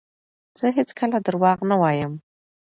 زه 0.59 0.67
هیڅکله 0.77 1.17
درواغ 1.27 1.59
نه 1.69 1.75
وایم. 1.81 2.13